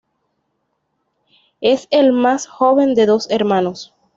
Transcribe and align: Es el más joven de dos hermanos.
Es 1.59 1.87
el 1.91 2.11
más 2.11 2.47
joven 2.47 2.95
de 2.95 3.05
dos 3.05 3.29
hermanos. 3.29 3.93